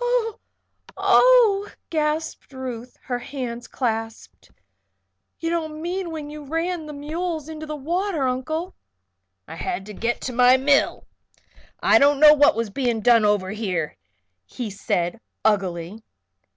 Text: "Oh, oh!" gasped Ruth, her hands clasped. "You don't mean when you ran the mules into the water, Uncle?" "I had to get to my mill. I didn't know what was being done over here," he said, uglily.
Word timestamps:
"Oh, 0.00 0.38
oh!" 0.96 1.68
gasped 1.90 2.52
Ruth, 2.52 2.96
her 3.06 3.18
hands 3.18 3.66
clasped. 3.66 4.52
"You 5.40 5.50
don't 5.50 5.82
mean 5.82 6.12
when 6.12 6.30
you 6.30 6.44
ran 6.44 6.86
the 6.86 6.92
mules 6.92 7.48
into 7.48 7.66
the 7.66 7.74
water, 7.74 8.28
Uncle?" 8.28 8.76
"I 9.48 9.56
had 9.56 9.84
to 9.86 9.92
get 9.92 10.20
to 10.20 10.32
my 10.32 10.56
mill. 10.56 11.08
I 11.82 11.98
didn't 11.98 12.20
know 12.20 12.32
what 12.32 12.54
was 12.54 12.70
being 12.70 13.00
done 13.00 13.24
over 13.24 13.50
here," 13.50 13.96
he 14.46 14.70
said, 14.70 15.18
uglily. 15.44 16.04